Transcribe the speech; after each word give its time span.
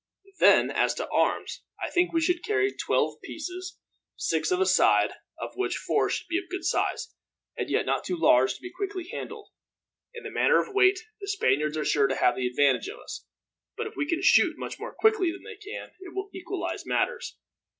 "Then, 0.39 0.71
as 0.71 0.95
to 0.95 1.07
arms. 1.11 1.61
I 1.79 1.91
think 1.91 2.11
we 2.11 2.21
should 2.21 2.43
carry 2.43 2.73
twelve 2.73 3.21
pieces, 3.23 3.77
six 4.15 4.49
of 4.49 4.59
a 4.59 4.65
side; 4.65 5.11
of 5.37 5.55
which 5.55 5.77
four 5.77 6.09
should 6.09 6.27
be 6.27 6.39
of 6.39 6.49
good 6.49 6.65
size, 6.65 7.13
and 7.55 7.69
yet 7.69 7.85
not 7.85 8.03
too 8.03 8.17
large 8.17 8.55
to 8.55 8.61
be 8.63 8.71
quickly 8.71 9.09
handled. 9.09 9.49
In 10.15 10.23
the 10.23 10.31
matter 10.31 10.59
of 10.59 10.73
weight, 10.73 10.99
the 11.19 11.27
Spaniards 11.27 11.77
are 11.77 11.85
sure 11.85 12.07
to 12.07 12.15
have 12.15 12.35
the 12.35 12.47
advantage 12.47 12.87
of 12.87 12.97
us; 12.99 13.27
but 13.77 13.85
if 13.85 13.95
we 13.95 14.07
can 14.09 14.23
shoot 14.23 14.57
much 14.57 14.79
more 14.79 14.91
quickly 14.95 15.31
than 15.31 15.43
they 15.43 15.55
can, 15.57 15.91
it 15.99 16.15
will 16.15 16.31
equalize 16.33 16.83
matters. 16.83 17.37